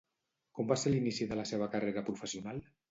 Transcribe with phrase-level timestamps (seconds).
[0.59, 2.69] Com va ser l'inici de la seva carrera professional?